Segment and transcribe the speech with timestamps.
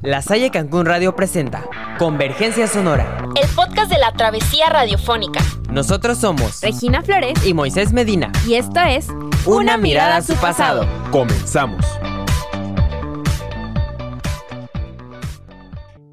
[0.00, 5.40] La Salle Cancún Radio presenta Convergencia Sonora, el podcast de la travesía radiofónica.
[5.70, 8.32] Nosotros somos Regina Flores y Moisés Medina.
[8.46, 9.08] Y esto es
[9.46, 10.86] Una, mirada a su pasado.
[11.10, 11.84] Comenzamos.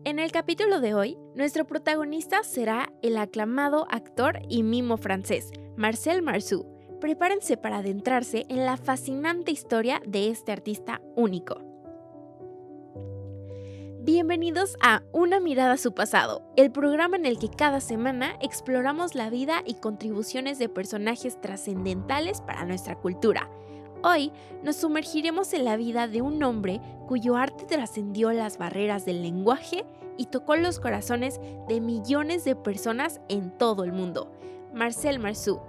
[0.04, 6.22] En el capítulo de hoy, nuestro protagonista será el aclamado actor y mimo francés, Marcel
[6.22, 6.66] Marceau.
[7.00, 11.70] Prepárense para adentrarse en la fascinante historia de este artista único.
[14.12, 19.14] Bienvenidos a Una mirada a su pasado, el programa en el que cada semana exploramos
[19.14, 23.52] la vida y contribuciones de personajes trascendentales para nuestra cultura.
[24.02, 24.32] Hoy
[24.64, 29.86] nos sumergiremos en la vida de un hombre cuyo arte trascendió las barreras del lenguaje
[30.18, 34.32] y tocó los corazones de millones de personas en todo el mundo.
[34.74, 35.62] Marcel Marceau.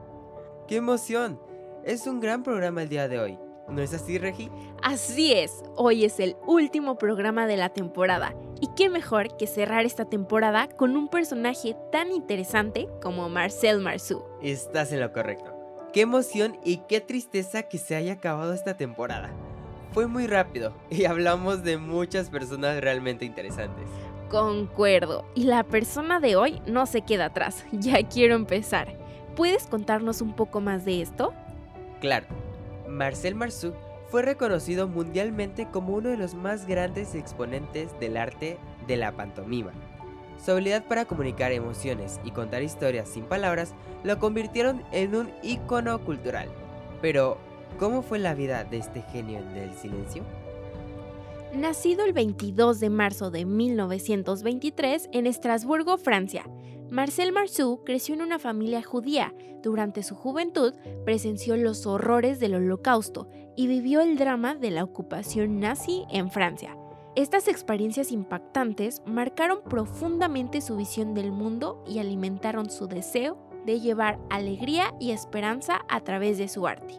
[0.66, 1.38] ¡Qué emoción!
[1.84, 3.38] Es un gran programa el día de hoy.
[3.68, 4.50] ¿No es así, Regi?
[4.82, 8.34] Así es, hoy es el último programa de la temporada.
[8.62, 14.24] Y qué mejor que cerrar esta temporada con un personaje tan interesante como Marcel Marceau.
[14.40, 15.52] Estás en lo correcto.
[15.92, 19.30] Qué emoción y qué tristeza que se haya acabado esta temporada.
[19.92, 23.86] Fue muy rápido y hablamos de muchas personas realmente interesantes.
[24.30, 27.66] Concuerdo, y la persona de hoy no se queda atrás.
[27.72, 28.96] Ya quiero empezar.
[29.36, 31.34] ¿Puedes contarnos un poco más de esto?
[32.00, 32.26] Claro.
[32.88, 33.74] Marcel Marceau
[34.10, 39.70] fue reconocido mundialmente como uno de los más grandes exponentes del arte de la pantomima.
[40.44, 45.98] Su habilidad para comunicar emociones y contar historias sin palabras lo convirtieron en un ícono
[46.00, 46.48] cultural.
[47.00, 47.38] Pero,
[47.78, 50.24] ¿cómo fue la vida de este genio del silencio?
[51.54, 56.44] Nacido el 22 de marzo de 1923 en Estrasburgo, Francia,
[56.90, 59.32] Marcel Marceau creció en una familia judía.
[59.62, 60.74] Durante su juventud
[61.04, 66.76] presenció los horrores del holocausto y vivió el drama de la ocupación nazi en Francia.
[67.14, 74.18] Estas experiencias impactantes marcaron profundamente su visión del mundo y alimentaron su deseo de llevar
[74.28, 76.94] alegría y esperanza a través de su arte.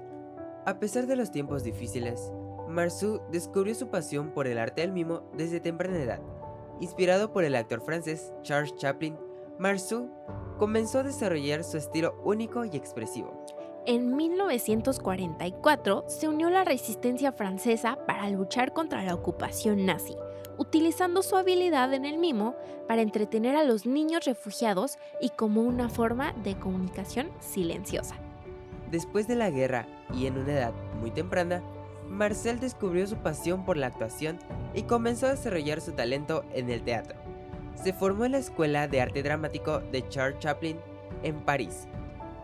[0.66, 2.32] A pesar de los tiempos difíciles,
[2.70, 6.22] Marceau descubrió su pasión por el arte del mimo desde temprana edad.
[6.80, 9.18] Inspirado por el actor francés Charles Chaplin,
[9.60, 10.10] Marceau
[10.58, 13.46] comenzó a desarrollar su estilo único y expresivo.
[13.86, 20.16] En 1944 se unió a la resistencia francesa para luchar contra la ocupación nazi,
[20.60, 22.56] utilizando su habilidad en el mimo
[22.88, 28.16] para entretener a los niños refugiados y como una forma de comunicación silenciosa.
[28.92, 31.64] Después de la guerra y en una edad muy temprana,
[32.08, 34.38] Marcel descubrió su pasión por la actuación
[34.74, 37.21] y comenzó a desarrollar su talento en el teatro.
[37.76, 40.78] Se formó en la Escuela de Arte Dramático de Charles Chaplin
[41.24, 41.88] en París,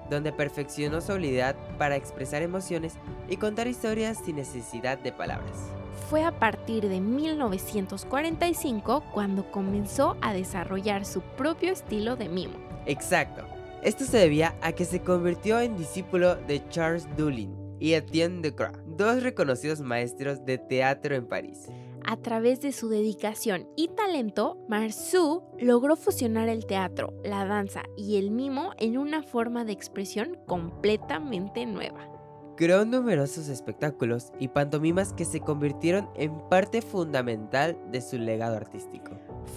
[0.09, 2.95] donde perfeccionó su habilidad para expresar emociones
[3.29, 5.57] y contar historias sin necesidad de palabras.
[6.09, 12.55] Fue a partir de 1945 cuando comenzó a desarrollar su propio estilo de mimo.
[12.85, 13.43] Exacto.
[13.83, 18.77] Esto se debía a que se convirtió en discípulo de Charles Dullin y Etienne Decroix,
[18.85, 21.67] dos reconocidos maestros de teatro en París.
[22.09, 28.15] A través de su dedicación y talento, Marceau logró fusionar el teatro, la danza y
[28.15, 32.09] el mimo en una forma de expresión completamente nueva.
[32.55, 39.11] Creó numerosos espectáculos y pantomimas que se convirtieron en parte fundamental de su legado artístico.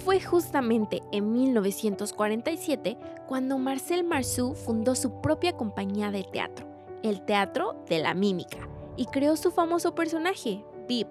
[0.04, 6.66] Fue justamente en 1947 cuando Marcel Marceau fundó su propia compañía de teatro,
[7.04, 11.06] el Teatro de la Mímica, y creó su famoso personaje, Vip,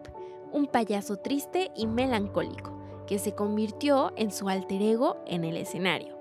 [0.52, 2.78] un payaso triste y melancólico,
[3.08, 6.18] que se convirtió en su alter ego en el escenario.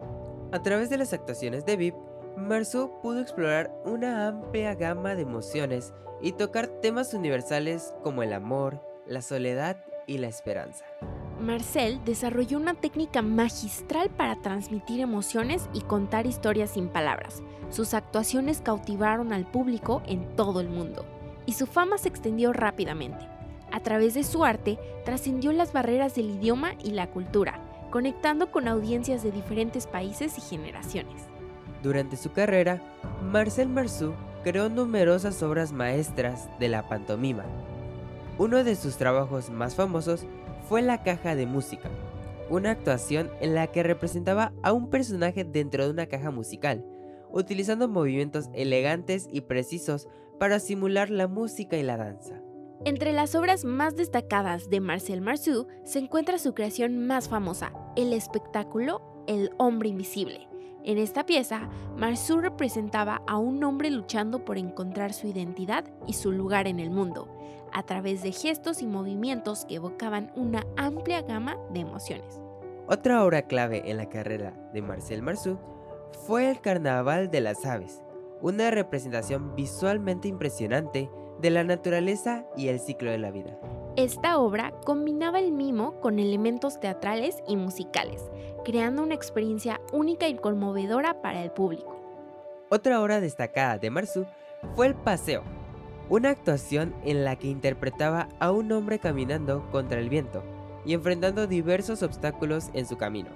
[0.53, 1.95] A través de las actuaciones de Vip,
[2.37, 8.81] Marceau pudo explorar una amplia gama de emociones y tocar temas universales como el amor,
[9.07, 10.85] la soledad y la esperanza.
[11.41, 17.43] Marcel desarrolló una técnica magistral para transmitir emociones y contar historias sin palabras.
[17.71, 21.05] Sus actuaciones cautivaron al público en todo el mundo
[21.47, 23.38] y su fama se extendió rápidamente.
[23.79, 27.61] A través de su arte, trascendió las barreras del idioma y la cultura,
[27.93, 31.23] conectando con audiencias de diferentes países y generaciones.
[31.81, 32.83] Durante su carrera,
[33.23, 37.45] Marcel Marceau creó numerosas obras maestras de la pantomima.
[38.37, 40.27] Uno de sus trabajos más famosos
[40.69, 41.89] fue La Caja de Música,
[42.51, 46.85] una actuación en la que representaba a un personaje dentro de una caja musical,
[47.31, 50.09] utilizando movimientos elegantes y precisos
[50.41, 52.43] para simular la música y la danza.
[52.85, 58.13] Entre las obras más destacadas de Marcel Marceau se encuentra su creación más famosa, el
[58.13, 60.47] espectáculo El hombre invisible,
[60.85, 66.31] En esta pieza, Marceau representaba a un hombre luchando por encontrar su identidad y su
[66.31, 67.29] lugar en el mundo,
[67.73, 72.41] a través de gestos y movimientos que evocaban una amplia gama de emociones.
[72.87, 75.59] Otra obra clave en la carrera de Marcel Marceau
[76.27, 78.03] fue el Carnaval de las Aves,
[78.41, 81.11] una representación visualmente impresionante
[81.41, 83.59] de la naturaleza y el ciclo de la vida.
[83.97, 88.23] Esta obra combinaba el mimo con elementos teatrales y musicales,
[88.65, 91.97] creando una experiencia única y conmovedora para el público.
[92.69, 94.27] Otra obra destacada de Marceau
[94.77, 95.43] fue El Paseo,
[96.09, 100.43] una actuación en la que interpretaba a un hombre caminando contra el viento
[100.85, 103.31] y enfrentando diversos obstáculos en su camino.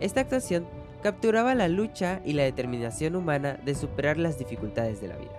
[0.00, 0.66] Esta actuación
[1.02, 5.37] capturaba la lucha y la determinación humana de superar las dificultades de la vida.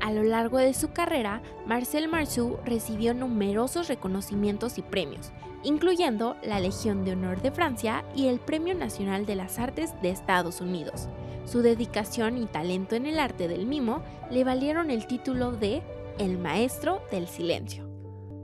[0.00, 5.32] A lo largo de su carrera, Marcel Marceau recibió numerosos reconocimientos y premios,
[5.62, 10.10] incluyendo la Legión de Honor de Francia y el Premio Nacional de las Artes de
[10.10, 11.08] Estados Unidos.
[11.44, 15.82] Su dedicación y talento en el arte del mimo le valieron el título de
[16.18, 17.88] El Maestro del Silencio.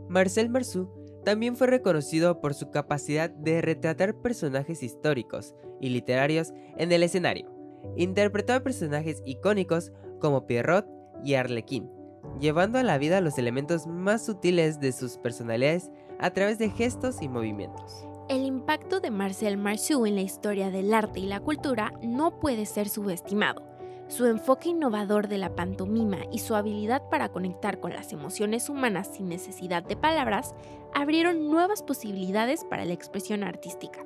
[0.08, 0.88] Marcel Marceau
[1.24, 7.50] también fue reconocido por su capacidad de retratar personajes históricos y literarios en el escenario.
[7.96, 10.86] Interpretó a personajes icónicos como Pierrot
[11.24, 11.90] y Arlequín,
[12.40, 17.22] llevando a la vida los elementos más sutiles de sus personalidades a través de gestos
[17.22, 18.06] y movimientos.
[18.28, 22.66] El impacto de Marcel Marceau en la historia del arte y la cultura no puede
[22.66, 23.62] ser subestimado.
[24.08, 29.10] Su enfoque innovador de la pantomima y su habilidad para conectar con las emociones humanas
[29.12, 30.54] sin necesidad de palabras
[30.94, 34.04] abrieron nuevas posibilidades para la expresión artística.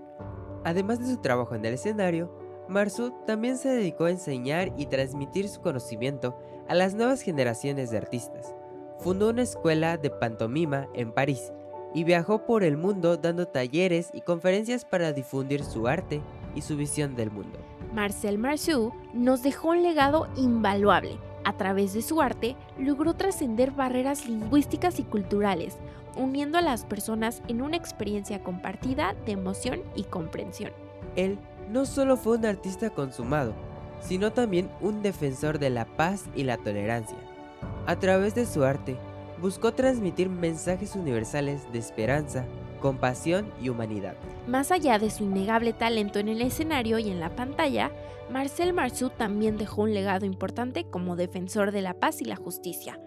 [0.64, 2.32] Además de su trabajo en el escenario,
[2.68, 6.36] Marceau también se dedicó a enseñar y transmitir su conocimiento
[6.68, 8.54] a las nuevas generaciones de artistas.
[8.98, 11.52] Fundó una escuela de pantomima en París
[11.94, 16.20] y viajó por el mundo dando talleres y conferencias para difundir su arte
[16.54, 17.58] y su visión del mundo.
[17.92, 21.18] Marcel Marceau nos dejó un legado invaluable.
[21.44, 25.78] A través de su arte logró trascender barreras lingüísticas y culturales,
[26.16, 30.72] uniendo a las personas en una experiencia compartida de emoción y comprensión.
[31.14, 31.38] Él
[31.70, 33.54] no solo fue un artista consumado,
[34.00, 37.16] sino también un defensor de la paz y la tolerancia.
[37.87, 38.96] A través de su arte,
[39.40, 42.44] buscó transmitir mensajes universales de esperanza,
[42.81, 44.14] compasión y humanidad.
[44.46, 47.90] Más allá de su innegable talento en el escenario y en la pantalla,
[48.31, 53.00] Marcel Marceau también dejó un legado importante como defensor de la paz y la justicia,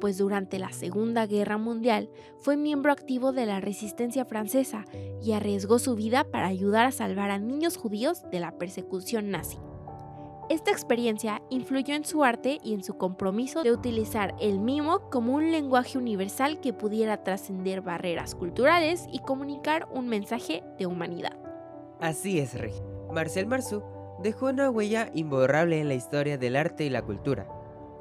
[0.00, 4.84] pues durante la Segunda Guerra Mundial fue miembro activo de la resistencia francesa
[5.22, 9.58] y arriesgó su vida para ayudar a salvar a niños judíos de la persecución nazi.
[10.48, 15.34] Esta experiencia influyó en su arte y en su compromiso de utilizar el mimo como
[15.34, 21.36] un lenguaje universal que pudiera trascender barreras culturales y comunicar un mensaje de humanidad.
[22.00, 22.74] Así es, Rey.
[23.12, 23.82] Marcel Marceau
[24.22, 27.48] dejó una huella imborrable en la historia del arte y la cultura.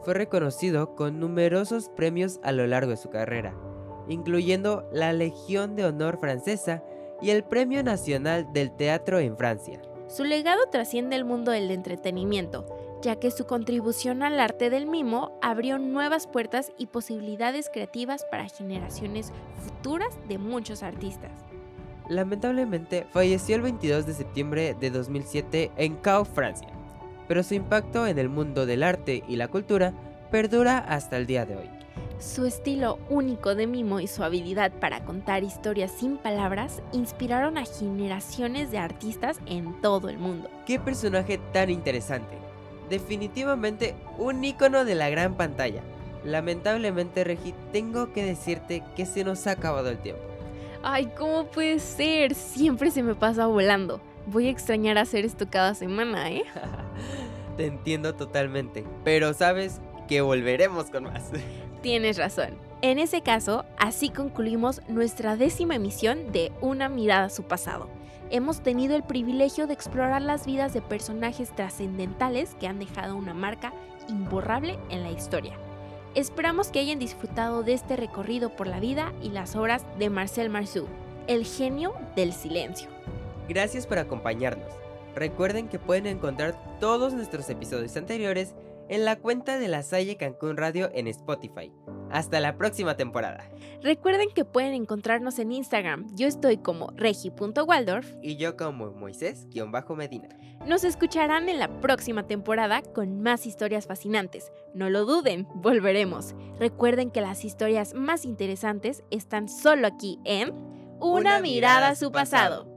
[0.03, 3.55] Fue reconocido con numerosos premios a lo largo de su carrera,
[4.07, 6.83] incluyendo la Legión de Honor francesa
[7.23, 9.81] y el Premio Nacional del Teatro en Francia.
[10.15, 12.65] Su legado trasciende el mundo del entretenimiento,
[13.01, 18.47] ya que su contribución al arte del mimo abrió nuevas puertas y posibilidades creativas para
[18.47, 21.33] generaciones futuras de muchos artistas.
[22.07, 26.69] Lamentablemente falleció el 22 de septiembre de 2007 en Caux, Francia,
[27.27, 29.93] pero su impacto en el mundo del arte y la cultura
[30.31, 31.69] perdura hasta el día de hoy.
[32.19, 37.65] Su estilo único de mimo y su habilidad para contar historias sin palabras inspiraron a
[37.65, 40.49] generaciones de artistas en todo el mundo.
[40.65, 42.37] ¡Qué personaje tan interesante!
[42.89, 45.81] Definitivamente un icono de la gran pantalla.
[46.23, 50.21] Lamentablemente, Regi, tengo que decirte que se nos ha acabado el tiempo.
[50.83, 52.33] Ay, ¿cómo puede ser?
[52.33, 53.99] Siempre se me pasa volando.
[54.27, 56.43] Voy a extrañar hacer esto cada semana, ¿eh?
[57.57, 58.85] Te entiendo totalmente.
[59.03, 61.31] Pero sabes que volveremos con más.
[61.85, 62.57] Tienes razón.
[62.81, 67.89] En ese caso, así concluimos nuestra décima emisión de Una mirada a su pasado.
[68.31, 73.35] Hemos tenido el privilegio de explorar las vidas de personajes trascendentales que han dejado una
[73.35, 73.71] marca
[74.09, 75.59] imborrable en la historia.
[76.15, 80.49] Esperamos que hayan disfrutado de este recorrido por la vida y las obras de Marcel
[80.49, 80.87] Marceau,
[81.27, 82.89] el genio del silencio.
[83.47, 84.73] Gracias por acompañarnos.
[85.13, 88.55] Recuerden que pueden encontrar todos nuestros episodios anteriores
[88.89, 91.71] en la cuenta de la Salle Cancún Radio en Spotify.
[92.11, 93.49] Hasta la próxima temporada.
[93.81, 96.07] Recuerden que pueden encontrarnos en Instagram.
[96.15, 98.13] Yo estoy como regi.waldorf.
[98.21, 100.29] Y yo como Moisés-Medina.
[100.65, 104.51] Nos escucharán en la próxima temporada con más historias fascinantes.
[104.73, 106.35] No lo duden, volveremos.
[106.59, 110.53] Recuerden que las historias más interesantes están solo aquí en
[110.99, 112.74] Una, mirada, a su pasado.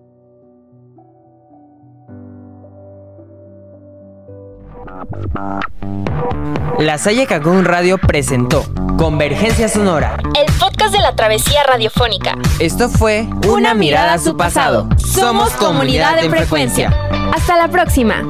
[6.79, 8.65] La Salle Cancún Radio presentó
[8.97, 12.37] Convergencia Sonora, El podcast de la travesía radiofónica.
[12.59, 14.89] Esto fue Una, mirada a su pasado.
[14.97, 16.91] Somos comunidad en frecuencia.
[17.33, 18.25] Hasta la próxima.